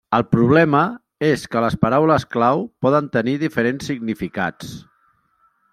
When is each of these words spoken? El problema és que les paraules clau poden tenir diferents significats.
El 0.17 0.23
problema 0.35 0.79
és 1.27 1.43
que 1.55 1.61
les 1.65 1.75
paraules 1.85 2.25
clau 2.37 2.65
poden 2.87 3.13
tenir 3.19 3.37
diferents 3.47 3.93
significats. 3.93 4.75